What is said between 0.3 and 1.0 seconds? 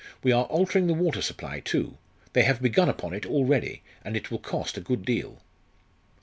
are altering the